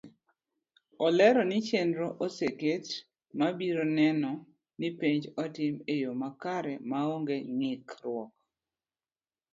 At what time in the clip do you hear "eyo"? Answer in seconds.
5.93-6.11